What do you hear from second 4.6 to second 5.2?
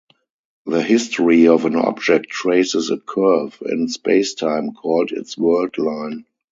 called